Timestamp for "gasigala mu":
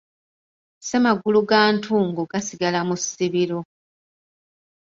2.31-2.95